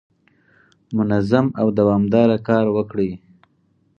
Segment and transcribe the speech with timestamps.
[0.97, 3.11] منظم او دوامداره کار وکړئ.